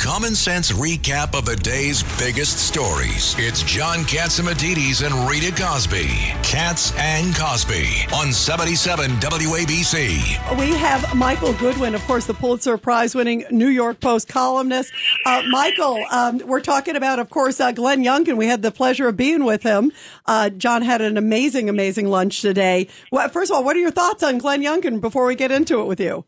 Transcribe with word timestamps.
Common 0.00 0.34
sense 0.34 0.72
recap 0.72 1.38
of 1.38 1.44
the 1.44 1.56
day's 1.56 2.02
biggest 2.18 2.56
stories. 2.56 3.34
It's 3.38 3.62
John 3.62 3.98
Catsimatidis 3.98 5.04
and 5.04 5.28
Rita 5.28 5.54
Cosby. 5.54 6.06
Cats 6.42 6.94
and 6.96 7.36
Cosby 7.36 8.06
on 8.14 8.32
77 8.32 9.10
WABC. 9.10 10.58
We 10.58 10.70
have 10.70 11.14
Michael 11.14 11.52
Goodwin, 11.52 11.94
of 11.94 12.02
course, 12.06 12.24
the 12.24 12.32
Pulitzer 12.32 12.78
Prize 12.78 13.14
winning 13.14 13.44
New 13.50 13.68
York 13.68 14.00
Post 14.00 14.28
columnist. 14.28 14.90
Uh, 15.26 15.42
Michael, 15.50 16.02
um, 16.10 16.38
we're 16.46 16.62
talking 16.62 16.96
about, 16.96 17.18
of 17.18 17.28
course, 17.28 17.60
uh, 17.60 17.70
Glenn 17.70 18.02
Youngkin. 18.02 18.38
We 18.38 18.46
had 18.46 18.62
the 18.62 18.72
pleasure 18.72 19.06
of 19.06 19.18
being 19.18 19.44
with 19.44 19.62
him. 19.62 19.92
Uh, 20.24 20.48
John 20.48 20.80
had 20.80 21.02
an 21.02 21.18
amazing, 21.18 21.68
amazing 21.68 22.08
lunch 22.08 22.40
today. 22.40 22.88
Well, 23.12 23.28
first 23.28 23.50
of 23.50 23.56
all, 23.58 23.64
what 23.64 23.76
are 23.76 23.80
your 23.80 23.90
thoughts 23.90 24.22
on 24.22 24.38
Glenn 24.38 24.62
Youngkin 24.62 25.02
before 25.02 25.26
we 25.26 25.34
get 25.34 25.52
into 25.52 25.78
it 25.82 25.84
with 25.84 26.00
you? 26.00 26.24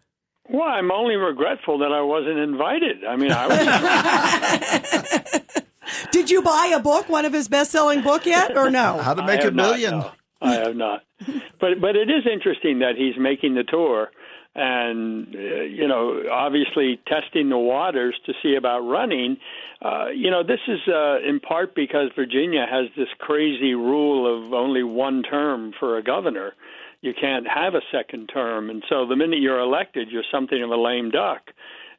Well, 0.52 0.68
I'm 0.68 0.92
only 0.92 1.16
regretful 1.16 1.78
that 1.78 1.92
I 1.92 2.02
wasn't 2.02 2.38
invited. 2.38 3.04
I 3.04 3.16
mean, 3.16 3.32
I 3.32 3.46
was. 5.32 5.40
Did 6.12 6.30
you 6.30 6.42
buy 6.42 6.72
a 6.74 6.80
book, 6.80 7.08
one 7.08 7.24
of 7.24 7.32
his 7.32 7.48
best-selling 7.48 8.02
book 8.02 8.26
yet, 8.26 8.54
or 8.56 8.70
no? 8.70 8.98
How 9.02 9.14
to 9.14 9.24
make 9.24 9.42
a 9.42 9.50
million? 9.50 9.92
Not, 9.92 10.14
no. 10.42 10.48
I 10.48 10.54
have 10.54 10.76
not. 10.76 11.04
But 11.60 11.80
but 11.80 11.96
it 11.96 12.10
is 12.10 12.26
interesting 12.30 12.80
that 12.80 12.96
he's 12.96 13.14
making 13.16 13.54
the 13.54 13.62
tour, 13.62 14.10
and 14.54 15.34
uh, 15.34 15.62
you 15.62 15.88
know, 15.88 16.24
obviously 16.30 17.00
testing 17.06 17.48
the 17.48 17.56
waters 17.56 18.14
to 18.26 18.32
see 18.42 18.54
about 18.56 18.80
running. 18.80 19.38
Uh, 19.80 20.08
you 20.08 20.30
know, 20.30 20.42
this 20.42 20.60
is 20.68 20.80
uh, 20.88 21.20
in 21.26 21.40
part 21.40 21.74
because 21.74 22.10
Virginia 22.14 22.66
has 22.70 22.86
this 22.96 23.08
crazy 23.18 23.74
rule 23.74 24.26
of 24.26 24.52
only 24.52 24.82
one 24.82 25.22
term 25.22 25.72
for 25.78 25.96
a 25.96 26.02
governor 26.02 26.52
you 27.02 27.12
can't 27.20 27.46
have 27.46 27.74
a 27.74 27.82
second 27.92 28.28
term. 28.28 28.70
And 28.70 28.82
so 28.88 29.06
the 29.06 29.16
minute 29.16 29.40
you're 29.40 29.60
elected, 29.60 30.08
you're 30.10 30.24
something 30.32 30.62
of 30.62 30.70
a 30.70 30.76
lame 30.76 31.10
duck. 31.10 31.50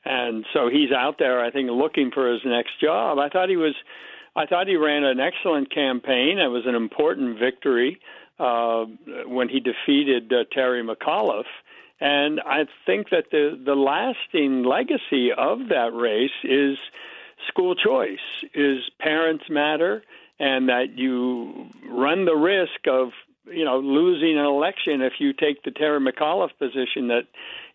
And 0.06 0.46
so 0.54 0.70
he's 0.70 0.92
out 0.92 1.18
there, 1.20 1.44
I 1.44 1.52
think, 1.52 1.70
looking 1.70 2.10
for 2.12 2.32
his 2.32 2.42
next 2.44 2.82
job. 2.82 3.20
I 3.20 3.30
thought 3.30 3.50
he 3.50 3.58
was, 3.58 3.76
I 4.36 4.46
thought 4.46 4.68
he 4.68 4.76
ran 4.76 5.04
an 5.04 5.20
excellent 5.20 5.72
campaign. 5.74 6.40
It 6.40 6.48
was 6.48 6.66
an 6.66 6.76
important 6.76 7.38
victory 7.38 8.00
uh, 8.40 8.86
when 9.28 9.50
he 9.50 9.60
defeated 9.60 10.34
uh, 10.34 10.46
Terry 10.52 10.84
McAuliffe. 10.84 11.44
And 12.00 12.42
I 12.42 12.66
think 12.86 13.12
that 13.12 13.26
the 13.32 13.58
the 13.64 13.76
lasting 13.76 14.64
legacy 14.64 15.32
of 15.32 15.70
that 15.70 15.92
race 15.94 16.32
is 16.44 16.78
school 17.48 17.76
choice, 17.76 18.44
is 18.54 18.80
parents 19.00 19.46
matter, 19.50 20.04
and 20.40 20.68
that 20.68 20.98
you 20.98 21.70
run 21.88 22.26
the 22.26 22.36
risk 22.36 22.88
of 22.90 23.12
you 23.46 23.66
know, 23.66 23.80
losing 23.80 24.38
an 24.38 24.46
election 24.46 25.02
if 25.02 25.14
you 25.20 25.34
take 25.34 25.64
the 25.64 25.72
Terry 25.72 26.00
McAuliffe 26.00 26.58
position 26.58 27.08
that 27.10 27.24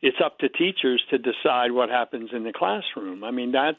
it's 0.00 0.16
up 0.25 0.38
to 0.38 0.48
teachers 0.48 1.02
to 1.10 1.19
decide 1.19 1.72
what 1.72 1.91
happens 1.91 2.30
in 2.33 2.44
the 2.44 2.52
classroom. 2.52 3.25
I 3.25 3.30
mean 3.30 3.52
that 3.52 3.77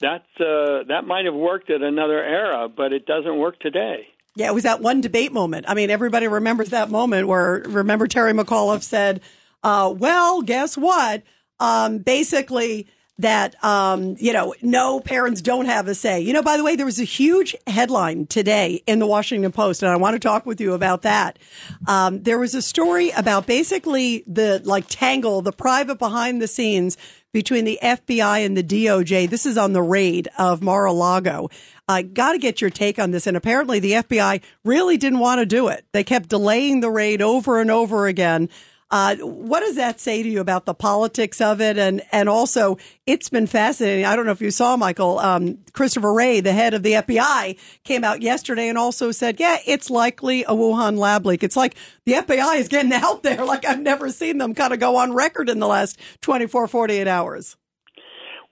that 0.00 0.24
uh, 0.40 0.84
that 0.88 1.04
might 1.06 1.24
have 1.24 1.34
worked 1.34 1.70
at 1.70 1.82
another 1.82 2.22
era, 2.22 2.68
but 2.68 2.92
it 2.92 3.06
doesn't 3.06 3.36
work 3.36 3.58
today. 3.60 4.08
Yeah, 4.34 4.48
it 4.48 4.54
was 4.54 4.62
that 4.64 4.80
one 4.80 5.00
debate 5.00 5.32
moment. 5.32 5.66
I 5.68 5.74
mean, 5.74 5.90
everybody 5.90 6.28
remembers 6.28 6.70
that 6.70 6.90
moment 6.90 7.26
where 7.26 7.62
remember 7.66 8.06
Terry 8.06 8.32
McAuliffe 8.32 8.82
said, 8.82 9.20
uh, 9.62 9.92
"Well, 9.96 10.42
guess 10.42 10.76
what? 10.76 11.22
Um, 11.60 11.98
basically." 11.98 12.88
That 13.18 13.62
um, 13.64 14.16
you 14.18 14.32
know 14.32 14.54
no 14.62 15.00
parents 15.00 15.40
don't 15.42 15.66
have 15.66 15.88
a 15.88 15.94
say. 15.94 16.20
You 16.20 16.32
know, 16.32 16.42
by 16.42 16.56
the 16.56 16.64
way, 16.64 16.76
there 16.76 16.86
was 16.86 17.00
a 17.00 17.04
huge 17.04 17.56
headline 17.66 18.26
today 18.26 18.82
in 18.86 18.98
the 18.98 19.06
Washington 19.06 19.52
Post, 19.52 19.82
and 19.82 19.90
I 19.90 19.96
want 19.96 20.14
to 20.14 20.20
talk 20.20 20.46
with 20.46 20.60
you 20.60 20.72
about 20.72 21.02
that. 21.02 21.38
Um, 21.86 22.22
there 22.22 22.38
was 22.38 22.54
a 22.54 22.62
story 22.62 23.10
about 23.10 23.46
basically 23.46 24.24
the 24.26 24.62
like 24.64 24.86
tangle, 24.88 25.42
the 25.42 25.52
private 25.52 25.98
behind 25.98 26.40
the 26.40 26.48
scenes 26.48 26.96
between 27.32 27.64
the 27.64 27.78
FBI 27.82 28.44
and 28.44 28.56
the 28.56 28.64
DOJ. 28.64 29.28
This 29.28 29.46
is 29.46 29.58
on 29.58 29.72
the 29.72 29.82
raid 29.82 30.28
of 30.38 30.62
Mar-a-Lago. 30.62 31.50
I 31.86 32.02
got 32.02 32.32
to 32.32 32.38
get 32.38 32.60
your 32.60 32.70
take 32.70 32.98
on 32.98 33.10
this. 33.10 33.26
And 33.26 33.36
apparently, 33.36 33.80
the 33.80 33.92
FBI 33.92 34.42
really 34.64 34.96
didn't 34.96 35.18
want 35.18 35.40
to 35.40 35.46
do 35.46 35.68
it. 35.68 35.84
They 35.92 36.04
kept 36.04 36.28
delaying 36.28 36.80
the 36.80 36.90
raid 36.90 37.20
over 37.22 37.60
and 37.60 37.70
over 37.70 38.06
again. 38.06 38.48
Uh, 38.90 39.16
what 39.16 39.60
does 39.60 39.76
that 39.76 40.00
say 40.00 40.22
to 40.22 40.28
you 40.28 40.40
about 40.40 40.64
the 40.64 40.74
politics 40.74 41.40
of 41.42 41.60
it? 41.60 41.76
And, 41.76 42.00
and 42.10 42.28
also, 42.28 42.78
it's 43.06 43.28
been 43.28 43.46
fascinating. 43.46 44.06
I 44.06 44.16
don't 44.16 44.24
know 44.24 44.32
if 44.32 44.40
you 44.40 44.50
saw, 44.50 44.76
Michael, 44.78 45.18
um, 45.18 45.58
Christopher 45.74 46.12
Wray, 46.12 46.40
the 46.40 46.52
head 46.52 46.72
of 46.72 46.82
the 46.82 46.92
FBI, 46.92 47.58
came 47.84 48.02
out 48.02 48.22
yesterday 48.22 48.68
and 48.68 48.78
also 48.78 49.12
said, 49.12 49.38
yeah, 49.38 49.58
it's 49.66 49.90
likely 49.90 50.44
a 50.44 50.52
Wuhan 50.52 50.96
lab 50.96 51.26
leak. 51.26 51.42
It's 51.42 51.56
like 51.56 51.76
the 52.06 52.12
FBI 52.12 52.58
is 52.58 52.68
getting 52.68 52.92
out 52.94 53.22
there 53.22 53.44
like 53.44 53.66
I've 53.66 53.82
never 53.82 54.08
seen 54.10 54.38
them 54.38 54.54
kind 54.54 54.72
of 54.72 54.80
go 54.80 54.96
on 54.96 55.12
record 55.12 55.50
in 55.50 55.58
the 55.58 55.68
last 55.68 55.98
24, 56.22 56.66
48 56.66 57.06
hours. 57.06 57.56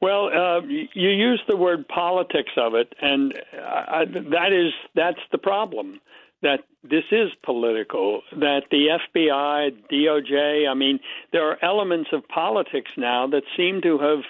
Well, 0.03 0.27
uh, 0.27 0.61
you 0.61 1.09
use 1.09 1.43
the 1.49 1.57
word 1.57 1.89
politics 1.89 2.53
of 2.59 2.75
it, 2.75 2.93
and 3.01 3.33
uh, 3.33 4.05
that 4.31 4.53
is 4.53 4.75
that's 4.95 5.21
the 5.33 5.39
problem 5.39 6.01
that 6.43 6.61
this 6.83 7.05
is 7.11 7.31
political, 7.43 8.23
that 8.33 8.65
the 8.71 8.99
FBI, 9.17 9.71
DOJ, 9.91 10.69
I 10.69 10.75
mean, 10.75 11.01
there 11.33 11.49
are 11.49 11.57
elements 11.65 12.11
of 12.13 12.27
politics 12.29 12.91
now 12.97 13.27
that 13.29 13.43
seem 13.57 13.81
to 13.83 13.99
have 13.99 14.25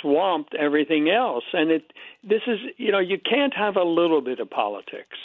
swamped 0.00 0.54
everything 0.54 1.10
else. 1.10 1.44
And 1.52 1.70
it 1.70 1.92
this 2.22 2.42
is, 2.46 2.58
you 2.78 2.90
know, 2.90 2.98
you 2.98 3.18
can't 3.18 3.54
have 3.54 3.76
a 3.76 3.84
little 3.84 4.20
bit 4.20 4.40
of 4.40 4.50
politics 4.50 5.18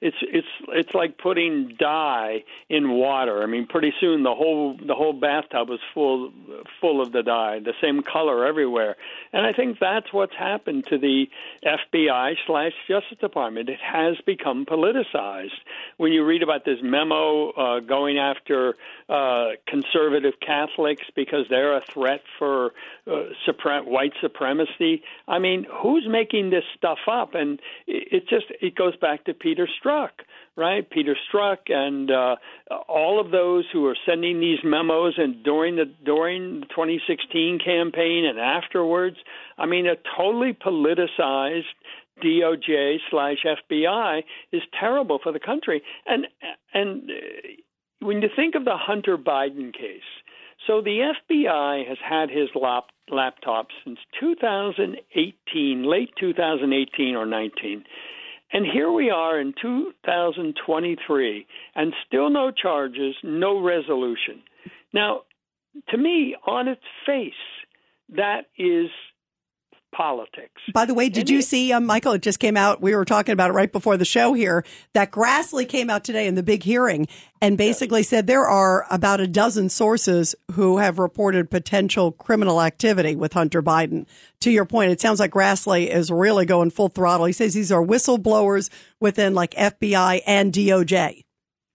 it's 0.00 0.16
it's 0.20 0.46
it's 0.68 0.94
like 0.94 1.18
putting 1.18 1.74
dye 1.78 2.44
in 2.68 2.90
water. 2.90 3.42
I 3.42 3.46
mean, 3.46 3.66
pretty 3.66 3.92
soon 4.00 4.22
the 4.22 4.34
whole 4.34 4.76
the 4.76 4.94
whole 4.94 5.12
bathtub 5.12 5.70
is 5.70 5.80
full 5.94 6.32
full 6.80 7.00
of 7.00 7.12
the 7.12 7.22
dye, 7.22 7.60
the 7.60 7.72
same 7.82 8.02
color 8.02 8.44
everywhere. 8.44 8.96
And 9.32 9.46
I 9.46 9.52
think 9.52 9.78
that's 9.80 10.12
what's 10.12 10.34
happened 10.34 10.86
to 10.88 10.98
the 10.98 11.26
FBI 11.64 12.34
slash 12.46 12.72
Justice 12.88 13.18
Department. 13.18 13.68
It 13.68 13.80
has 13.80 14.16
become 14.26 14.66
politicized. 14.66 15.58
When 15.96 16.12
you 16.12 16.24
read 16.24 16.42
about 16.42 16.64
this 16.64 16.78
memo 16.82 17.50
uh, 17.50 17.80
going 17.80 18.18
after 18.18 18.74
uh, 19.08 19.50
conservative 19.66 20.34
Catholics 20.44 21.04
because 21.14 21.46
they're 21.48 21.76
a 21.76 21.82
threat 21.92 22.20
for 22.38 22.72
uh, 23.06 23.30
supre- 23.46 23.86
white 23.86 24.12
supremacy, 24.20 25.02
I 25.26 25.38
mean, 25.38 25.66
who's 25.82 26.06
making 26.08 26.50
this 26.50 26.64
stuff 26.76 26.98
up? 27.10 27.34
And 27.34 27.60
it, 27.86 28.08
it 28.12 28.28
just 28.28 28.46
it 28.60 28.74
goes 28.74 28.96
back 28.96 29.24
to 29.24 29.34
Peter. 29.34 29.66
Strzok 29.66 29.85
Strzok, 29.86 30.10
right? 30.56 30.88
Peter 30.88 31.16
Strzok 31.32 31.58
and 31.68 32.10
uh, 32.10 32.36
all 32.88 33.20
of 33.20 33.30
those 33.30 33.64
who 33.72 33.86
are 33.86 33.96
sending 34.06 34.40
these 34.40 34.58
memos 34.64 35.14
and 35.18 35.42
during 35.42 35.76
the 35.76 35.84
during 36.04 36.60
the 36.60 36.66
2016 36.66 37.58
campaign 37.64 38.24
and 38.24 38.38
afterwards. 38.38 39.16
I 39.58 39.66
mean, 39.66 39.86
a 39.86 39.94
totally 40.16 40.52
politicized 40.52 41.64
DOJ 42.22 42.96
slash 43.10 43.38
FBI 43.44 44.22
is 44.52 44.62
terrible 44.78 45.18
for 45.22 45.32
the 45.32 45.40
country. 45.40 45.82
And 46.06 46.26
and 46.72 47.10
uh, 47.10 48.04
when 48.06 48.22
you 48.22 48.28
think 48.34 48.54
of 48.54 48.64
the 48.64 48.76
Hunter 48.76 49.16
Biden 49.16 49.72
case, 49.72 50.00
so 50.66 50.80
the 50.80 51.12
FBI 51.30 51.86
has 51.88 51.98
had 52.02 52.30
his 52.30 52.48
lap, 52.54 52.86
laptop 53.10 53.68
since 53.84 53.98
2018, 54.18 55.82
late 55.84 56.10
2018 56.18 57.14
or 57.14 57.26
19. 57.26 57.84
And 58.52 58.64
here 58.64 58.90
we 58.92 59.10
are 59.10 59.40
in 59.40 59.54
2023, 59.60 61.46
and 61.74 61.92
still 62.06 62.30
no 62.30 62.50
charges, 62.50 63.14
no 63.22 63.60
resolution. 63.60 64.42
Now, 64.92 65.22
to 65.88 65.98
me, 65.98 66.36
on 66.46 66.68
its 66.68 66.82
face, 67.04 67.32
that 68.10 68.46
is 68.56 68.88
politics. 69.96 70.60
By 70.72 70.84
the 70.84 70.94
way, 70.94 71.08
did 71.08 71.22
and 71.22 71.30
you 71.30 71.38
it, 71.38 71.44
see, 71.44 71.72
um, 71.72 71.86
Michael, 71.86 72.12
it 72.12 72.22
just 72.22 72.38
came 72.38 72.56
out, 72.56 72.82
we 72.82 72.94
were 72.94 73.04
talking 73.04 73.32
about 73.32 73.50
it 73.50 73.54
right 73.54 73.70
before 73.70 73.96
the 73.96 74.04
show 74.04 74.34
here, 74.34 74.64
that 74.92 75.10
Grassley 75.10 75.68
came 75.68 75.88
out 75.88 76.04
today 76.04 76.26
in 76.26 76.34
the 76.34 76.42
big 76.42 76.62
hearing 76.62 77.06
and 77.40 77.56
basically 77.56 78.02
said 78.02 78.26
there 78.26 78.46
are 78.46 78.86
about 78.90 79.20
a 79.20 79.26
dozen 79.26 79.68
sources 79.68 80.34
who 80.52 80.78
have 80.78 80.98
reported 80.98 81.50
potential 81.50 82.12
criminal 82.12 82.60
activity 82.60 83.16
with 83.16 83.32
Hunter 83.32 83.62
Biden. 83.62 84.06
To 84.40 84.50
your 84.50 84.66
point, 84.66 84.92
it 84.92 85.00
sounds 85.00 85.20
like 85.20 85.30
Grassley 85.30 85.88
is 85.88 86.10
really 86.10 86.46
going 86.46 86.70
full 86.70 86.88
throttle. 86.88 87.26
He 87.26 87.32
says 87.32 87.54
these 87.54 87.72
are 87.72 87.84
whistleblowers 87.84 88.70
within 89.00 89.34
like 89.34 89.52
FBI 89.54 90.22
and 90.26 90.52
DOJ. 90.52 91.22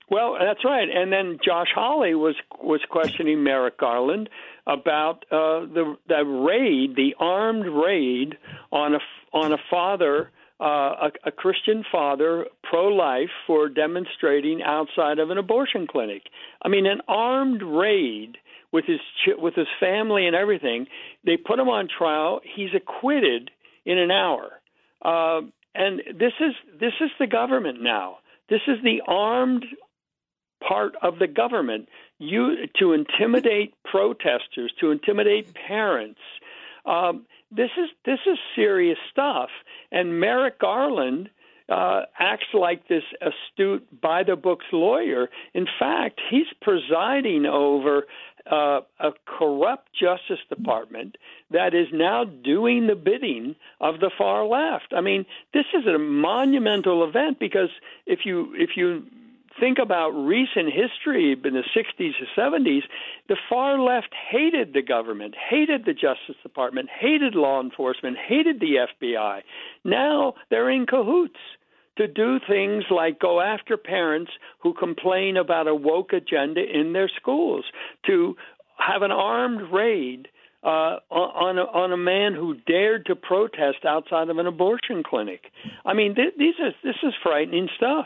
Well, 0.10 0.36
that's 0.38 0.66
right. 0.66 0.90
And 0.94 1.12
then 1.12 1.40
Josh 1.44 1.70
Hawley 1.74 2.16
was 2.16 2.36
was 2.62 2.82
questioning 2.90 3.44
Merrick 3.44 3.78
Garland 3.78 4.30
about 4.68 5.26
uh, 5.32 5.66
the 5.66 5.96
the 6.08 6.24
raid, 6.24 6.96
the 6.96 7.16
armed 7.20 7.66
raid 7.66 8.38
on 8.72 8.96
a 8.96 9.00
on 9.34 9.54
a 9.54 9.58
father, 9.70 10.32
uh, 10.60 10.64
a, 10.64 11.12
a 11.26 11.32
Christian 11.32 11.84
father, 11.92 12.46
pro-life, 12.64 13.30
for 13.48 13.70
demonstrating 13.70 14.62
outside 14.62 15.20
of 15.20 15.30
an 15.30 15.38
abortion 15.38 15.88
clinic. 15.88 16.24
I 16.64 16.70
mean, 16.70 16.86
an 16.86 17.02
armed 17.08 17.62
raid 17.64 18.38
with 18.72 18.86
his 18.86 19.00
with 19.38 19.56
his 19.56 19.68
family 19.80 20.28
and 20.28 20.36
everything. 20.36 20.88
They 21.26 21.38
put 21.38 21.60
him 21.60 21.70
on 21.70 21.88
trial. 21.88 22.42
He's 22.56 22.70
acquitted 22.76 23.52
in 23.86 23.98
an 23.98 24.12
hour. 24.12 24.62
Uh, 25.04 25.42
and 25.74 26.00
this 26.20 26.34
is 26.40 26.54
this 26.80 26.94
is 27.02 27.10
the 27.20 27.28
government 27.28 27.82
now. 27.82 28.18
This 28.50 28.62
is 28.68 28.78
the 28.84 29.02
armed 29.08 29.66
part 30.68 30.94
of 31.02 31.20
the 31.20 31.28
government 31.28 31.88
you 32.22 32.68
to 32.80 32.94
intimidate 32.94 33.74
protesters, 33.84 34.72
to 34.80 34.92
intimidate 34.92 35.54
parents. 35.54 36.20
Um, 36.86 37.26
this 37.52 37.72
is 37.78 37.90
this 38.06 38.20
is 38.26 38.38
serious 38.56 38.98
stuff. 39.12 39.50
And 39.92 40.20
Merrick 40.20 40.60
Garland 40.60 41.30
uh, 41.68 42.02
acts 42.20 42.48
like 42.54 42.88
this 42.88 43.04
astute, 43.22 44.02
by 44.02 44.24
the 44.24 44.36
books 44.36 44.66
lawyer. 44.72 45.30
In 45.54 45.68
fact, 45.80 46.20
he's 46.30 46.48
presiding 46.62 47.46
over 47.46 48.08
uh, 48.50 48.82
a 49.00 49.12
corrupt 49.26 49.90
Justice 49.94 50.44
Department 50.50 51.18
that 51.52 51.74
is 51.74 51.88
now 51.94 52.26
doing 52.26 52.88
the 52.88 52.96
bidding 52.96 53.56
of 53.80 54.00
the 54.00 54.12
far 54.18 54.46
left. 54.46 54.94
I 54.96 55.02
mean, 55.02 55.26
this 55.54 55.66
is 55.74 55.86
a 55.88 55.98
monumental 55.98 57.08
event 57.08 57.40
because 57.40 57.70
if 58.06 58.20
you 58.26 58.54
if 58.56 58.72
you 58.76 59.04
think 59.60 59.78
about 59.80 60.10
recent 60.10 60.72
history 60.74 61.34
in 61.34 61.54
the 61.54 61.64
60s 61.76 62.12
or 62.22 62.42
70s, 62.42 62.82
the 63.28 63.38
far 63.50 63.80
left 63.80 64.14
hated 64.32 64.74
the 64.74 64.82
government, 64.82 65.36
hated 65.50 65.86
the 65.86 65.94
Justice 65.94 66.42
Department, 66.44 66.90
hated 66.90 67.36
law 67.36 67.62
enforcement, 67.62 68.18
hated 68.18 68.60
the 68.60 68.88
FBI. 69.02 69.42
Now 69.84 70.36
they're 70.50 70.70
in 70.70 70.86
cahoots 70.86 71.40
to 71.98 72.08
do 72.08 72.40
things 72.48 72.86
like 72.90 73.20
go 73.20 73.42
after 73.42 73.78
parents 73.78 74.32
who 74.60 74.74
complain 74.74 75.38
about 75.38 75.68
a 75.68 75.76
woke 75.76 76.14
agenda 76.14 76.62
in 76.62 76.94
their 76.94 77.10
schools, 77.10 77.66
to 78.08 78.36
have 78.78 79.02
an 79.02 79.12
armed 79.12 79.72
raid 79.72 80.28
uh, 80.64 80.98
on 81.10 81.58
a, 81.58 81.64
on 81.64 81.92
a 81.92 81.98
man 81.98 82.34
who 82.34 82.56
dared 82.68 83.06
to 83.08 83.16
protest 83.16 83.86
outside 83.86 84.30
of 84.30 84.38
an 84.38 84.48
abortion 84.48 85.04
clinic. 85.04 85.52
I 85.86 85.94
mean, 85.94 86.16
th- 86.16 86.36
these 86.38 86.54
are 86.62 86.72
this 86.84 86.96
is 87.04 87.14
frightening 87.24 87.68
stuff. 87.76 88.06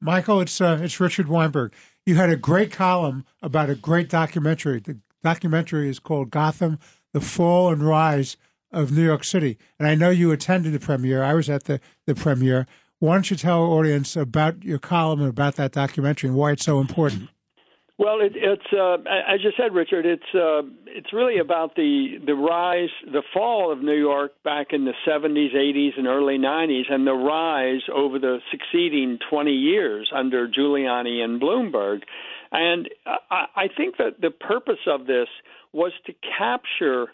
Michael, 0.00 0.40
it's 0.40 0.60
uh, 0.60 0.78
it's 0.80 1.00
Richard 1.00 1.28
Weinberg. 1.28 1.72
You 2.06 2.14
had 2.14 2.30
a 2.30 2.36
great 2.36 2.70
column 2.70 3.24
about 3.42 3.70
a 3.70 3.74
great 3.74 4.08
documentary. 4.08 4.80
The 4.80 4.98
documentary 5.22 5.88
is 5.88 5.98
called 5.98 6.30
Gotham: 6.30 6.78
The 7.12 7.20
Fall 7.20 7.72
and 7.72 7.82
Rise 7.82 8.36
of 8.70 8.92
New 8.92 9.04
York 9.04 9.24
City. 9.24 9.58
And 9.78 9.88
I 9.88 9.94
know 9.94 10.10
you 10.10 10.30
attended 10.30 10.72
the 10.72 10.80
premiere. 10.80 11.22
I 11.22 11.34
was 11.34 11.50
at 11.50 11.64
the 11.64 11.80
the 12.06 12.14
premiere. 12.14 12.66
Why 13.00 13.14
don't 13.14 13.30
you 13.30 13.36
tell 13.36 13.62
our 13.62 13.78
audience 13.78 14.16
about 14.16 14.64
your 14.64 14.78
column 14.78 15.20
and 15.20 15.28
about 15.28 15.54
that 15.56 15.72
documentary 15.72 16.28
and 16.28 16.36
why 16.36 16.52
it's 16.52 16.64
so 16.64 16.80
important? 16.80 17.28
Well, 17.98 18.20
it, 18.20 18.32
it's 18.36 18.72
uh, 18.72 18.94
as 19.28 19.42
you 19.42 19.50
said, 19.56 19.74
Richard. 19.74 20.06
It's 20.06 20.32
uh, 20.32 20.62
it's 20.86 21.12
really 21.12 21.38
about 21.38 21.74
the 21.74 22.18
the 22.24 22.34
rise, 22.34 22.90
the 23.04 23.22
fall 23.34 23.72
of 23.72 23.82
New 23.82 23.98
York 23.98 24.40
back 24.44 24.68
in 24.70 24.84
the 24.84 24.94
70s, 25.06 25.52
80s, 25.52 25.98
and 25.98 26.06
early 26.06 26.38
90s, 26.38 26.92
and 26.92 27.04
the 27.04 27.12
rise 27.12 27.82
over 27.92 28.20
the 28.20 28.38
succeeding 28.52 29.18
20 29.28 29.50
years 29.50 30.10
under 30.14 30.46
Giuliani 30.46 31.24
and 31.24 31.40
Bloomberg. 31.42 32.02
And 32.52 32.88
I, 33.04 33.46
I 33.56 33.68
think 33.76 33.96
that 33.96 34.20
the 34.20 34.30
purpose 34.30 34.86
of 34.86 35.06
this 35.06 35.28
was 35.72 35.92
to 36.06 36.14
capture 36.38 37.08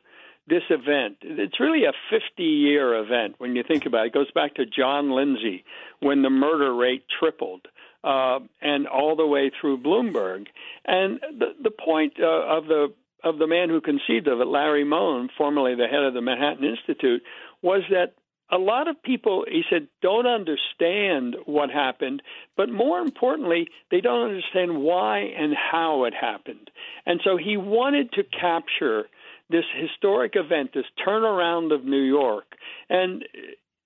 this 0.46 0.62
event. 0.68 1.16
It's 1.22 1.58
really 1.58 1.84
a 1.84 1.92
50 2.10 2.42
year 2.42 3.02
event 3.02 3.36
when 3.38 3.56
you 3.56 3.62
think 3.66 3.86
about 3.86 4.04
it. 4.04 4.08
It 4.08 4.14
goes 4.14 4.30
back 4.32 4.54
to 4.56 4.66
John 4.66 5.10
Lindsay 5.10 5.64
when 6.00 6.20
the 6.20 6.30
murder 6.30 6.74
rate 6.74 7.04
tripled. 7.18 7.66
Uh, 8.04 8.40
and 8.60 8.86
all 8.86 9.16
the 9.16 9.26
way 9.26 9.50
through 9.58 9.78
Bloomberg, 9.78 10.46
and 10.84 11.20
the 11.38 11.54
the 11.62 11.70
point 11.70 12.12
uh, 12.20 12.56
of 12.56 12.66
the 12.66 12.92
of 13.22 13.38
the 13.38 13.46
man 13.46 13.70
who 13.70 13.80
conceived 13.80 14.28
of 14.28 14.40
it, 14.40 14.46
Larry 14.46 14.84
Mone, 14.84 15.30
formerly 15.38 15.74
the 15.74 15.86
head 15.86 16.02
of 16.02 16.12
the 16.12 16.20
Manhattan 16.20 16.64
Institute, 16.64 17.22
was 17.62 17.82
that 17.90 18.12
a 18.50 18.58
lot 18.58 18.88
of 18.88 19.02
people, 19.02 19.46
he 19.50 19.62
said, 19.70 19.88
don't 20.02 20.26
understand 20.26 21.36
what 21.46 21.70
happened, 21.70 22.22
but 22.56 22.68
more 22.68 23.00
importantly, 23.00 23.68
they 23.90 24.02
don't 24.02 24.28
understand 24.28 24.82
why 24.82 25.20
and 25.20 25.54
how 25.54 26.04
it 26.04 26.12
happened. 26.14 26.70
And 27.06 27.20
so 27.24 27.38
he 27.38 27.56
wanted 27.56 28.12
to 28.12 28.22
capture 28.22 29.06
this 29.48 29.64
historic 29.74 30.34
event, 30.36 30.72
this 30.74 30.84
turnaround 31.06 31.74
of 31.74 31.84
New 31.84 32.02
York, 32.02 32.54
and 32.88 33.24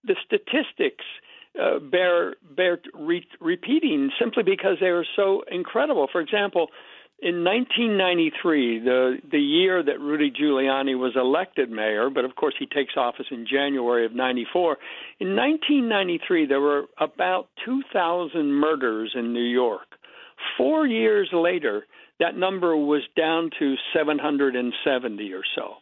the 0.05 0.17
statistics 0.27 1.05
uh, 1.61 1.79
bear 1.79 2.35
bear 2.57 2.79
re- 2.95 3.27
repeating 3.41 4.11
simply 4.19 4.43
because 4.43 4.77
they 4.81 4.87
are 4.87 5.05
so 5.17 5.43
incredible. 5.51 6.09
For 6.11 6.21
example, 6.21 6.69
in 7.21 7.43
1993, 7.43 8.79
the 8.79 9.19
the 9.29 9.41
year 9.41 9.83
that 9.83 9.99
Rudy 9.99 10.31
Giuliani 10.31 10.97
was 10.97 11.15
elected 11.17 11.69
mayor, 11.71 12.11
but 12.11 12.25
of 12.25 12.37
course 12.37 12.55
he 12.59 12.67
takes 12.67 12.95
office 12.97 13.27
in 13.31 13.45
January 13.51 14.07
of 14.07 14.15
94. 14.15 14.79
In 15.19 15.35
1993, 15.35 16.47
there 16.47 16.61
were 16.61 16.85
about 16.99 17.49
2,000 17.65 18.53
murders 18.53 19.13
in 19.17 19.33
New 19.33 19.41
York. 19.41 19.99
Four 20.57 20.87
years 20.87 21.29
later, 21.33 21.87
that 22.21 22.37
number 22.37 22.77
was 22.77 23.03
down 23.17 23.51
to 23.59 23.75
770 23.93 25.33
or 25.33 25.43
so. 25.57 25.75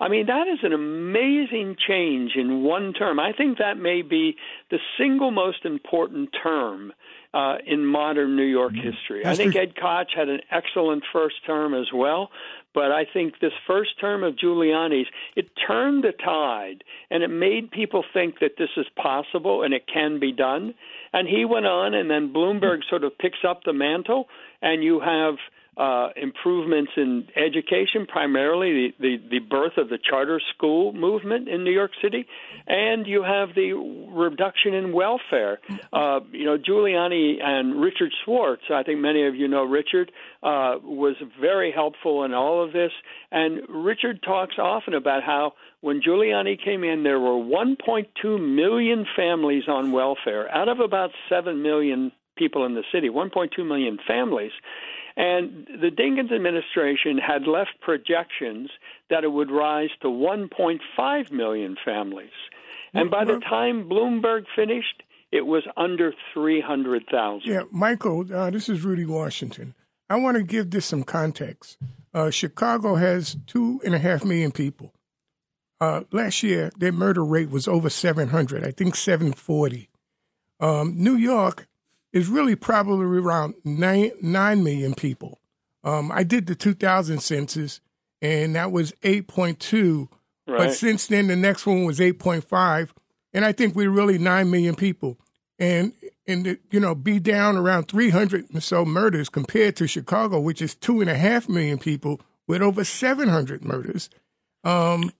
I 0.00 0.08
mean, 0.08 0.26
that 0.26 0.48
is 0.48 0.58
an 0.62 0.72
amazing 0.72 1.76
change 1.86 2.32
in 2.36 2.62
one 2.62 2.92
term. 2.92 3.20
I 3.20 3.32
think 3.32 3.58
that 3.58 3.78
may 3.78 4.02
be 4.02 4.36
the 4.70 4.78
single 4.98 5.30
most 5.30 5.64
important 5.64 6.30
term 6.42 6.92
uh, 7.32 7.56
in 7.66 7.84
modern 7.84 8.36
New 8.36 8.44
York 8.44 8.72
mm-hmm. 8.72 8.90
history. 8.90 9.26
I 9.26 9.34
think 9.34 9.56
Ed 9.56 9.74
Koch 9.76 10.08
had 10.14 10.28
an 10.28 10.40
excellent 10.50 11.02
first 11.12 11.36
term 11.46 11.74
as 11.74 11.86
well, 11.92 12.30
but 12.74 12.92
I 12.92 13.04
think 13.12 13.34
this 13.40 13.52
first 13.66 14.00
term 14.00 14.22
of 14.22 14.36
Giuliani's 14.36 15.08
it 15.36 15.50
turned 15.66 16.04
the 16.04 16.12
tide 16.12 16.84
and 17.10 17.22
it 17.22 17.28
made 17.28 17.70
people 17.70 18.04
think 18.12 18.40
that 18.40 18.52
this 18.56 18.70
is 18.76 18.86
possible 18.96 19.62
and 19.62 19.74
it 19.74 19.86
can 19.92 20.20
be 20.20 20.32
done. 20.32 20.74
And 21.12 21.28
he 21.28 21.44
went 21.44 21.66
on, 21.66 21.94
and 21.94 22.10
then 22.10 22.32
Bloomberg 22.32 22.80
sort 22.90 23.04
of 23.04 23.16
picks 23.16 23.38
up 23.48 23.62
the 23.64 23.72
mantle, 23.72 24.26
and 24.60 24.82
you 24.82 24.98
have 24.98 25.36
uh, 25.76 26.08
improvements 26.16 26.92
in 26.96 27.26
education, 27.36 28.06
primarily 28.06 28.92
the, 28.98 29.18
the, 29.18 29.28
the 29.30 29.38
birth 29.38 29.76
of 29.76 29.88
the 29.88 29.98
charter 29.98 30.40
school 30.54 30.92
movement 30.92 31.48
in 31.48 31.64
New 31.64 31.72
York 31.72 31.90
City, 32.02 32.26
and 32.66 33.06
you 33.06 33.22
have 33.22 33.50
the 33.54 33.72
reduction 34.12 34.74
in 34.74 34.92
welfare. 34.92 35.58
Uh, 35.92 36.20
you 36.32 36.44
know, 36.44 36.58
Giuliani 36.58 37.42
and 37.42 37.80
Richard 37.80 38.12
Schwartz, 38.24 38.62
I 38.72 38.82
think 38.82 39.00
many 39.00 39.26
of 39.26 39.34
you 39.34 39.48
know 39.48 39.64
Richard, 39.64 40.12
uh, 40.42 40.76
was 40.82 41.16
very 41.40 41.72
helpful 41.72 42.24
in 42.24 42.34
all 42.34 42.64
of 42.64 42.72
this. 42.72 42.92
And 43.32 43.60
Richard 43.68 44.22
talks 44.22 44.56
often 44.58 44.94
about 44.94 45.22
how 45.22 45.54
when 45.80 46.00
Giuliani 46.00 46.62
came 46.62 46.84
in, 46.84 47.02
there 47.02 47.20
were 47.20 47.42
1.2 47.42 48.54
million 48.54 49.06
families 49.16 49.64
on 49.68 49.92
welfare 49.92 50.52
out 50.54 50.68
of 50.68 50.80
about 50.80 51.10
7 51.28 51.62
million 51.62 52.12
people 52.36 52.64
in 52.64 52.74
the 52.74 52.84
city, 52.92 53.08
1.2 53.08 53.66
million 53.66 53.98
families. 54.06 54.52
And 55.16 55.66
the 55.80 55.90
Dinkins 55.90 56.32
administration 56.34 57.18
had 57.18 57.46
left 57.46 57.80
projections 57.80 58.70
that 59.10 59.22
it 59.22 59.30
would 59.30 59.50
rise 59.50 59.90
to 60.02 60.08
1.5 60.08 61.30
million 61.30 61.76
families. 61.84 62.32
And 62.92 63.10
by 63.10 63.24
the 63.24 63.40
time 63.40 63.88
Bloomberg 63.88 64.44
finished, 64.54 65.02
it 65.32 65.46
was 65.46 65.64
under 65.76 66.12
300,000. 66.32 67.42
Yeah, 67.44 67.62
Michael, 67.72 68.24
uh, 68.32 68.50
this 68.50 68.68
is 68.68 68.84
Rudy 68.84 69.04
Washington. 69.04 69.74
I 70.08 70.16
want 70.16 70.36
to 70.36 70.42
give 70.44 70.70
this 70.70 70.86
some 70.86 71.02
context. 71.02 71.76
Uh, 72.12 72.30
Chicago 72.30 72.94
has 72.94 73.36
two 73.46 73.80
and 73.84 73.94
a 73.94 73.98
half 73.98 74.24
million 74.24 74.52
people. 74.52 74.92
Uh, 75.80 76.02
last 76.12 76.42
year, 76.42 76.70
their 76.78 76.92
murder 76.92 77.24
rate 77.24 77.50
was 77.50 77.66
over 77.66 77.90
700, 77.90 78.64
I 78.64 78.70
think 78.70 78.94
740. 78.94 79.88
Um, 80.60 80.94
New 80.96 81.16
York 81.16 81.66
is 82.14 82.28
really 82.28 82.54
probably 82.54 83.18
around 83.18 83.54
nine, 83.64 84.12
9 84.22 84.64
million 84.64 84.94
people. 84.94 85.40
Um, 85.82 86.12
I 86.12 86.22
did 86.22 86.46
the 86.46 86.54
2000 86.54 87.18
census, 87.20 87.80
and 88.22 88.54
that 88.54 88.70
was 88.70 88.92
8.2. 89.02 90.08
Right. 90.46 90.58
But 90.58 90.74
since 90.74 91.08
then, 91.08 91.26
the 91.26 91.36
next 91.36 91.66
one 91.66 91.84
was 91.84 91.98
8.5. 91.98 92.90
And 93.34 93.44
I 93.44 93.50
think 93.50 93.74
we're 93.74 93.90
really 93.90 94.16
9 94.16 94.48
million 94.48 94.76
people. 94.76 95.18
And, 95.58 95.92
and 96.26 96.56
you 96.70 96.78
know, 96.78 96.94
be 96.94 97.18
down 97.18 97.56
around 97.56 97.88
300 97.88 98.46
or 98.54 98.60
so 98.60 98.84
murders 98.84 99.28
compared 99.28 99.74
to 99.76 99.88
Chicago, 99.88 100.38
which 100.38 100.62
is 100.62 100.74
2.5 100.76 101.48
million 101.48 101.78
people 101.78 102.20
with 102.46 102.62
over 102.62 102.84
700 102.84 103.64
murders. 103.64 104.08
Um, 104.62 105.10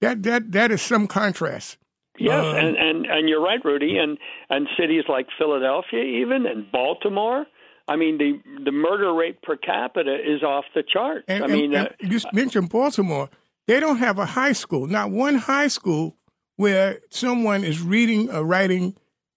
that, 0.00 0.24
that, 0.24 0.50
that 0.50 0.72
is 0.72 0.82
some 0.82 1.06
contrast. 1.06 1.78
Yes, 2.18 2.44
um, 2.44 2.56
and, 2.56 2.76
and 2.76 3.06
and 3.06 3.28
you're 3.28 3.42
right, 3.42 3.64
Rudy, 3.64 3.98
and 3.98 4.18
and 4.50 4.68
cities 4.78 5.04
like 5.08 5.26
Philadelphia, 5.38 6.02
even 6.02 6.46
and 6.46 6.70
Baltimore, 6.70 7.44
I 7.88 7.96
mean, 7.96 8.18
the 8.18 8.40
the 8.64 8.72
murder 8.72 9.12
rate 9.12 9.42
per 9.42 9.56
capita 9.56 10.14
is 10.14 10.42
off 10.42 10.64
the 10.74 10.82
charts. 10.82 11.24
And, 11.28 11.44
I 11.44 11.46
mean, 11.48 11.74
and, 11.74 11.88
uh, 11.88 11.90
you 12.00 12.20
mentioned 12.32 12.70
Baltimore. 12.70 13.30
They 13.66 13.80
don't 13.80 13.96
have 13.96 14.18
a 14.18 14.26
high 14.26 14.52
school, 14.52 14.86
not 14.86 15.10
one 15.10 15.36
high 15.36 15.68
school 15.68 16.16
where 16.56 17.00
someone 17.10 17.64
is 17.64 17.80
reading 17.80 18.30
or 18.30 18.44
writing 18.44 18.94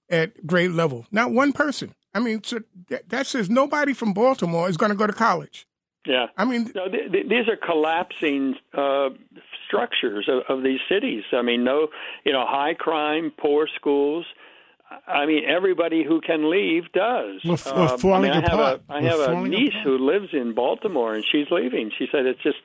at 0.10 0.46
grade 0.46 0.72
level. 0.72 1.06
Not 1.12 1.32
one 1.32 1.54
person. 1.54 1.96
I 2.14 2.20
mean, 2.20 2.44
so 2.44 2.60
that, 2.90 3.10
that 3.10 3.26
says 3.28 3.50
nobody 3.50 3.94
from 3.94 4.14
Baltimore 4.14 4.70
is 4.70 4.78
going 4.78 4.92
to 4.92 4.98
go 4.98 5.08
to 5.08 5.14
college. 5.14 5.66
yeah. 6.06 6.28
I 6.38 6.46
mean, 6.46 6.72
No, 6.76 6.90
th- 6.90 7.12
th- 7.12 7.28
these 7.30 7.48
are 7.48 7.56
collapsing 7.58 8.56
uh, 8.74 9.10
structures 9.68 10.28
of, 10.30 10.58
of 10.58 10.64
these 10.64 10.80
cities. 10.90 11.24
I 11.34 11.42
mean, 11.42 11.64
no, 11.64 11.88
you 12.26 12.34
know, 12.34 12.46
high 12.48 12.74
crime, 12.74 13.32
poor 13.40 13.68
schools. 13.76 14.26
I 15.06 15.26
mean, 15.26 15.44
everybody 15.46 16.06
who 16.08 16.22
can 16.22 16.50
leave 16.50 16.84
does. 16.94 17.42
We're 17.44 17.54
f- 17.56 17.66
we're 17.76 17.88
Um, 17.90 17.98
falling 18.00 18.32
I 18.32 18.36
mean, 18.36 18.44
I 18.46 18.50
have 18.50 18.60
apart. 18.60 18.82
a, 18.90 18.94
I 18.94 19.02
We're 19.02 19.10
have 19.10 19.20
a 19.44 19.48
niece 19.50 19.70
apart. 19.72 19.84
who 19.84 19.98
lives 19.98 20.30
in 20.32 20.54
Baltimore, 20.56 21.14
and 21.14 21.26
she's 21.30 21.48
leaving. 21.52 21.92
She 22.00 22.08
said 22.10 22.26
it's 22.26 22.42
just 22.42 22.56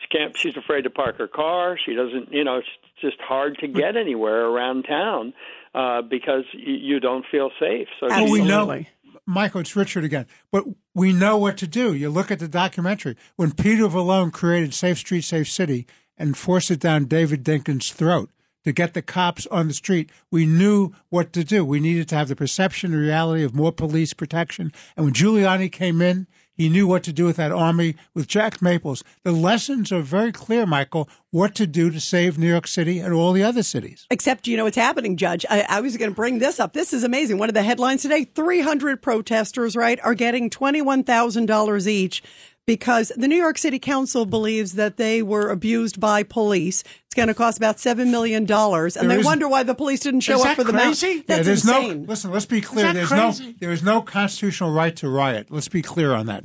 she 0.00 0.08
can't. 0.18 0.36
She's 0.36 0.56
afraid 0.56 0.82
to 0.82 0.90
park 0.90 1.18
her 1.18 1.28
car. 1.28 1.78
She 1.84 1.94
doesn't. 1.94 2.32
You 2.32 2.42
know, 2.42 2.56
it's 2.56 2.66
just 3.00 3.16
hard 3.20 3.58
to 3.60 3.68
get 3.68 3.96
anywhere 3.96 4.46
around 4.46 4.84
town 4.88 5.34
uh, 5.72 6.02
because 6.02 6.42
you, 6.52 6.74
you 6.74 7.00
don't 7.00 7.24
feel 7.30 7.50
safe. 7.60 7.86
So 8.00 8.08
Well, 8.08 8.28
we 8.28 8.40
know, 8.42 8.62
Absolutely. 8.72 8.88
Michael, 9.24 9.60
it's 9.60 9.76
Richard 9.76 10.02
again, 10.02 10.26
but 10.50 10.64
we 10.94 11.12
know 11.12 11.36
what 11.38 11.56
to 11.58 11.68
do. 11.68 11.94
You 11.94 12.10
look 12.10 12.32
at 12.32 12.40
the 12.40 12.48
documentary. 12.48 13.14
When 13.36 13.52
Peter 13.52 13.84
Vallone 13.84 14.32
created 14.32 14.74
Safe 14.74 14.98
Street, 14.98 15.20
Safe 15.22 15.46
City 15.48 15.86
and 16.18 16.36
force 16.36 16.70
it 16.70 16.80
down 16.80 17.04
David 17.04 17.44
Dinkins' 17.44 17.92
throat 17.92 18.30
to 18.64 18.72
get 18.72 18.94
the 18.94 19.02
cops 19.02 19.46
on 19.46 19.68
the 19.68 19.74
street, 19.74 20.10
we 20.30 20.44
knew 20.44 20.92
what 21.08 21.32
to 21.32 21.44
do. 21.44 21.64
We 21.64 21.80
needed 21.80 22.08
to 22.10 22.16
have 22.16 22.28
the 22.28 22.36
perception 22.36 22.92
and 22.92 23.02
reality 23.02 23.42
of 23.42 23.54
more 23.54 23.72
police 23.72 24.12
protection. 24.12 24.72
And 24.96 25.06
when 25.06 25.14
Giuliani 25.14 25.70
came 25.72 26.02
in, 26.02 26.26
he 26.52 26.68
knew 26.68 26.88
what 26.88 27.04
to 27.04 27.12
do 27.12 27.24
with 27.24 27.36
that 27.36 27.52
army 27.52 27.94
with 28.14 28.26
Jack 28.26 28.60
Maples. 28.60 29.04
The 29.22 29.30
lessons 29.30 29.92
are 29.92 30.00
very 30.00 30.32
clear, 30.32 30.66
Michael, 30.66 31.08
what 31.30 31.54
to 31.54 31.68
do 31.68 31.88
to 31.90 32.00
save 32.00 32.36
New 32.36 32.48
York 32.48 32.66
City 32.66 32.98
and 32.98 33.14
all 33.14 33.32
the 33.32 33.44
other 33.44 33.62
cities. 33.62 34.06
Except, 34.10 34.48
you 34.48 34.56
know 34.56 34.64
what's 34.64 34.76
happening, 34.76 35.16
Judge. 35.16 35.46
I, 35.48 35.64
I 35.68 35.80
was 35.80 35.96
going 35.96 36.10
to 36.10 36.16
bring 36.16 36.40
this 36.40 36.58
up. 36.58 36.72
This 36.72 36.92
is 36.92 37.04
amazing. 37.04 37.38
One 37.38 37.48
of 37.48 37.54
the 37.54 37.62
headlines 37.62 38.02
today 38.02 38.24
300 38.24 39.00
protesters, 39.00 39.76
right, 39.76 40.00
are 40.02 40.14
getting 40.14 40.50
$21,000 40.50 41.86
each 41.86 42.24
because 42.68 43.10
the 43.16 43.26
New 43.26 43.36
York 43.36 43.56
City 43.58 43.78
Council 43.80 44.26
believes 44.26 44.74
that 44.74 44.98
they 44.98 45.22
were 45.22 45.48
abused 45.48 45.98
by 45.98 46.22
police. 46.22 46.84
It's 47.06 47.14
going 47.14 47.28
to 47.28 47.34
cost 47.34 47.56
about 47.56 47.78
$7 47.78 48.10
million. 48.10 48.42
And 48.42 48.48
There 48.92 49.08
they 49.08 49.18
is- 49.20 49.24
wonder 49.24 49.48
why 49.48 49.62
the 49.62 49.74
police 49.74 50.00
didn't 50.00 50.20
show 50.20 50.34
Is 50.34 50.40
up 50.42 50.46
that 50.48 50.56
for 50.56 50.64
the 50.64 50.72
crazy? 50.72 51.06
mount. 51.06 51.16
Yeah, 51.16 51.22
That's 51.36 51.46
there's 51.46 51.64
insane. 51.64 52.02
no 52.02 52.08
listen. 52.08 52.30
Let's 52.30 52.46
be 52.46 52.60
clear. 52.60 52.92
There's 52.92 53.08
crazy? 53.08 53.46
no 53.46 53.52
there 53.58 53.72
is 53.72 53.82
no 53.82 54.02
constitutional 54.02 54.70
right 54.72 54.94
to 54.96 55.08
riot. 55.08 55.46
Let's 55.50 55.68
be 55.68 55.80
clear 55.82 56.12
on 56.12 56.26
that. 56.26 56.44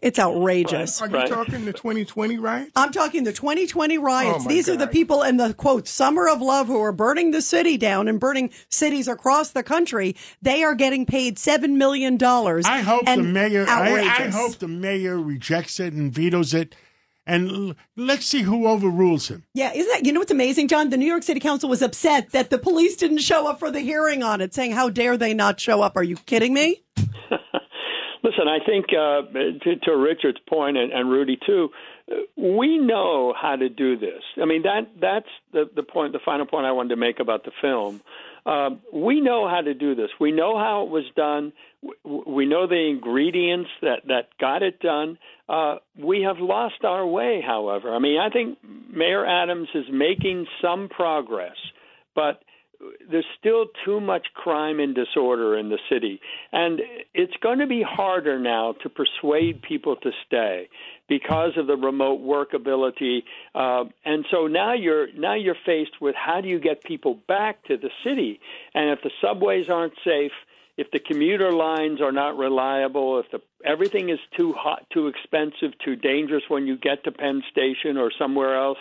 It's 0.00 0.18
outrageous. 0.18 1.02
are 1.02 1.08
you 1.08 1.14
Right. 1.14 1.28
talking 1.28 1.66
the 1.66 1.74
2020 1.74 2.38
riots? 2.38 2.70
I'm 2.74 2.90
talking 2.90 3.24
the 3.24 3.34
2020 3.34 3.98
riots. 3.98 4.38
Oh, 4.40 4.44
my 4.44 4.48
These 4.48 4.66
are 4.68 4.76
the 4.76 4.86
people 4.86 5.22
in 5.22 5.36
the 5.36 5.52
quote 5.52 5.86
summer 5.86 6.26
of 6.26 6.40
love 6.40 6.68
who 6.68 6.80
are 6.80 6.92
burning 6.92 7.32
the 7.32 7.42
city 7.42 7.76
down 7.76 8.08
and 8.08 8.18
burning 8.18 8.48
cities 8.70 9.08
across 9.08 9.50
the 9.50 9.62
country. 9.62 10.16
They 10.40 10.62
are 10.64 10.74
getting 10.74 11.04
paid 11.04 11.38
seven 11.38 11.76
million 11.76 12.16
dollars. 12.16 12.64
I 12.64 12.80
hope 12.80 13.04
the 13.04 13.18
mayor. 13.22 13.66
I, 13.68 13.92
I 14.00 14.28
hope 14.30 14.56
the 14.58 14.68
mayor 14.68 15.18
rejects 15.20 15.78
it 15.80 15.92
and 15.92 16.10
vetoes 16.10 16.54
it, 16.54 16.74
and 17.26 17.74
let's 17.94 18.24
see 18.24 18.42
who 18.42 18.66
overrules 18.66 19.28
him. 19.28 19.44
Yeah, 19.52 19.72
isn't 19.74 19.92
that 19.92 20.06
you 20.06 20.12
know 20.12 20.20
what's 20.20 20.32
amazing, 20.32 20.68
John? 20.68 20.88
The 20.88 20.96
New 20.96 21.04
York 21.06 21.22
City 21.24 21.40
Council 21.40 21.68
was 21.68 21.82
upset 21.82 22.30
that 22.32 22.48
the 22.48 22.56
police 22.58 22.96
didn't 22.96 23.18
show 23.18 23.46
up 23.46 23.58
for 23.58 23.70
the 23.70 23.80
hearing 23.80 24.22
on 24.22 24.40
it, 24.40 24.54
saying, 24.54 24.72
"How 24.72 24.88
dare 24.88 25.18
they 25.18 25.34
not 25.34 25.60
show 25.60 25.82
up? 25.82 25.94
Are 25.96 26.02
you 26.02 26.16
kidding 26.24 26.54
me?" 26.54 26.84
Listen, 28.22 28.48
I 28.48 28.58
think 28.64 28.86
uh, 28.92 29.22
to, 29.64 29.76
to 29.84 29.96
Richard's 29.96 30.40
point 30.48 30.76
and, 30.76 30.92
and 30.92 31.08
Rudy 31.10 31.38
too, 31.46 31.70
we 32.36 32.78
know 32.78 33.34
how 33.40 33.56
to 33.56 33.68
do 33.68 33.96
this. 33.96 34.22
I 34.40 34.44
mean 34.44 34.62
that 34.62 34.88
that's 35.00 35.28
the 35.52 35.68
the 35.74 35.82
point, 35.82 36.12
the 36.12 36.20
final 36.24 36.46
point 36.46 36.66
I 36.66 36.72
wanted 36.72 36.90
to 36.90 36.96
make 36.96 37.20
about 37.20 37.44
the 37.44 37.52
film. 37.60 38.00
Um, 38.46 38.80
we 38.92 39.20
know 39.20 39.46
how 39.48 39.60
to 39.60 39.74
do 39.74 39.94
this. 39.94 40.08
We 40.18 40.32
know 40.32 40.56
how 40.56 40.84
it 40.84 40.90
was 40.90 41.04
done. 41.14 41.52
We 42.04 42.46
know 42.46 42.66
the 42.66 42.88
ingredients 42.90 43.70
that 43.82 44.06
that 44.08 44.28
got 44.40 44.62
it 44.62 44.80
done. 44.80 45.18
Uh, 45.48 45.76
we 45.98 46.22
have 46.22 46.38
lost 46.38 46.82
our 46.84 47.06
way, 47.06 47.42
however. 47.46 47.94
I 47.94 47.98
mean, 47.98 48.18
I 48.18 48.30
think 48.30 48.58
Mayor 48.90 49.24
Adams 49.24 49.68
is 49.74 49.84
making 49.92 50.46
some 50.62 50.88
progress, 50.88 51.56
but 52.14 52.42
there's 53.10 53.26
still 53.38 53.66
too 53.84 54.00
much 54.00 54.28
crime 54.34 54.78
and 54.78 54.94
disorder 54.94 55.56
in 55.56 55.68
the 55.68 55.78
city, 55.90 56.20
and 56.52 56.80
it's 57.12 57.36
going 57.42 57.58
to 57.58 57.66
be 57.66 57.82
harder 57.82 58.38
now 58.38 58.72
to 58.82 58.88
persuade 58.88 59.62
people 59.62 59.96
to 59.96 60.10
stay 60.26 60.68
because 61.08 61.52
of 61.56 61.66
the 61.66 61.76
remote 61.76 62.20
workability. 62.20 63.24
Uh, 63.54 63.84
and 64.04 64.24
so 64.30 64.46
now 64.46 64.74
you're 64.74 65.12
now 65.12 65.34
you're 65.34 65.56
faced 65.66 66.00
with 66.00 66.14
how 66.14 66.40
do 66.40 66.48
you 66.48 66.60
get 66.60 66.84
people 66.84 67.18
back 67.26 67.64
to 67.64 67.76
the 67.76 67.90
city? 68.04 68.40
And 68.74 68.90
if 68.90 69.02
the 69.02 69.10
subways 69.20 69.68
aren't 69.68 69.94
safe, 70.04 70.32
if 70.76 70.92
the 70.92 71.00
commuter 71.00 71.52
lines 71.52 72.00
are 72.00 72.12
not 72.12 72.38
reliable, 72.38 73.18
if 73.18 73.30
the 73.32 73.40
everything 73.64 74.10
is 74.10 74.20
too 74.36 74.52
hot, 74.52 74.86
too 74.92 75.08
expensive, 75.08 75.76
too 75.84 75.96
dangerous 75.96 76.44
when 76.46 76.68
you 76.68 76.76
get 76.76 77.02
to 77.04 77.10
Penn 77.10 77.42
Station 77.50 77.96
or 77.96 78.12
somewhere 78.16 78.56
else, 78.56 78.78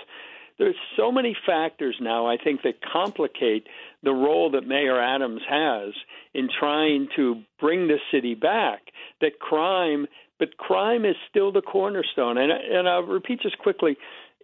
there's 0.57 0.75
so 0.95 1.11
many 1.11 1.35
factors 1.45 1.95
now, 2.01 2.25
I 2.27 2.37
think, 2.37 2.63
that 2.63 2.81
complicate 2.81 3.67
the 4.03 4.11
role 4.11 4.51
that 4.51 4.67
Mayor 4.67 4.99
Adams 4.99 5.41
has 5.47 5.93
in 6.33 6.49
trying 6.59 7.07
to 7.15 7.41
bring 7.59 7.87
the 7.87 7.97
city 8.11 8.33
back. 8.33 8.81
That 9.21 9.39
crime, 9.39 10.07
but 10.39 10.57
crime 10.57 11.05
is 11.05 11.15
still 11.29 11.51
the 11.51 11.61
cornerstone. 11.61 12.37
And, 12.37 12.51
and 12.51 12.89
I'll 12.89 13.03
repeat 13.03 13.39
this 13.43 13.53
quickly. 13.55 13.97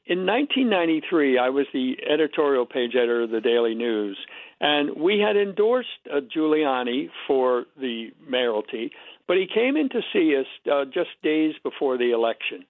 In 0.05 0.25
1993, 0.25 1.39
I 1.39 1.49
was 1.49 1.65
the 1.73 1.95
editorial 2.07 2.65
page 2.65 2.91
editor 2.93 3.21
of 3.23 3.29
the 3.29 3.39
Daily 3.39 3.73
News, 3.73 4.17
and 4.59 4.97
we 4.97 5.19
had 5.19 5.37
endorsed 5.37 5.87
uh, 6.11 6.19
Giuliani 6.19 7.07
for 7.25 7.65
the 7.79 8.11
mayoralty, 8.29 8.91
but 9.29 9.37
he 9.37 9.47
came 9.47 9.77
in 9.77 9.87
to 9.89 10.01
see 10.11 10.35
us 10.35 10.45
uh, 10.69 10.83
just 10.85 11.09
days 11.23 11.53
before 11.63 11.97
the 11.97 12.11
election. 12.11 12.65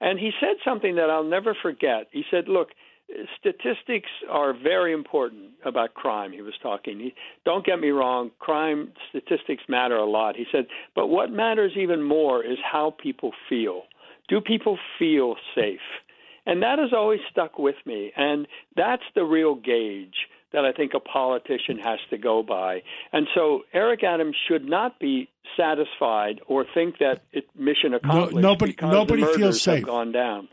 And 0.00 0.18
he 0.18 0.30
said 0.40 0.56
something 0.64 0.96
that 0.96 1.10
I'll 1.10 1.24
never 1.24 1.56
forget. 1.60 2.08
He 2.12 2.22
said, 2.30 2.48
Look, 2.48 2.68
statistics 3.38 4.10
are 4.30 4.52
very 4.52 4.92
important 4.92 5.50
about 5.64 5.94
crime. 5.94 6.32
He 6.32 6.42
was 6.42 6.54
talking. 6.62 6.98
He, 6.98 7.14
don't 7.44 7.64
get 7.64 7.80
me 7.80 7.88
wrong, 7.88 8.30
crime 8.38 8.92
statistics 9.08 9.62
matter 9.68 9.96
a 9.96 10.08
lot. 10.08 10.36
He 10.36 10.44
said, 10.52 10.66
but 10.94 11.06
what 11.06 11.30
matters 11.30 11.72
even 11.76 12.02
more 12.02 12.44
is 12.44 12.58
how 12.62 12.94
people 13.02 13.32
feel. 13.48 13.82
Do 14.28 14.40
people 14.40 14.78
feel 14.98 15.36
safe? 15.54 15.80
And 16.44 16.62
that 16.62 16.78
has 16.78 16.92
always 16.94 17.20
stuck 17.30 17.58
with 17.58 17.76
me. 17.86 18.12
And 18.16 18.46
that's 18.76 19.02
the 19.14 19.24
real 19.24 19.54
gauge 19.54 20.14
that 20.52 20.64
I 20.64 20.72
think 20.72 20.92
a 20.94 21.00
politician 21.00 21.78
has 21.78 21.98
to 22.10 22.18
go 22.18 22.42
by. 22.42 22.82
And 23.12 23.26
so 23.34 23.62
Eric 23.72 24.02
Adams 24.02 24.36
should 24.48 24.64
not 24.68 24.98
be 24.98 25.28
satisfied 25.56 26.40
or 26.46 26.64
think 26.74 26.98
that 26.98 27.22
it 27.32 27.48
mission 27.54 27.94
accomplished 27.94 28.36
nobody- 28.36 28.72
because 28.72 28.92
nobody 28.92 29.22
the 29.22 29.32
feels 29.34 29.62
safe. 29.62 29.84
gone 29.84 30.12
down. 30.12 30.48